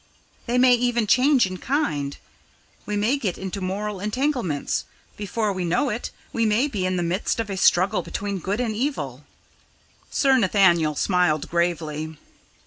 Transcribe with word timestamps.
They 0.47 0.57
may 0.57 0.73
even 0.73 1.05
change 1.05 1.45
in 1.45 1.57
kind. 1.57 2.17
We 2.87 2.95
may 2.97 3.17
get 3.17 3.37
into 3.37 3.61
moral 3.61 3.99
entanglements; 3.99 4.85
before 5.15 5.53
we 5.53 5.63
know 5.63 5.91
it, 5.91 6.09
we 6.33 6.43
may 6.43 6.67
be 6.67 6.87
in 6.87 6.95
the 6.95 7.03
midst 7.03 7.39
of 7.39 7.51
a 7.51 7.55
struggle 7.55 8.01
between 8.01 8.39
good 8.39 8.59
and 8.59 8.75
evil." 8.75 9.25
Sir 10.09 10.39
Nathaniel 10.39 10.95
smiled 10.95 11.51
gravely. 11.51 12.17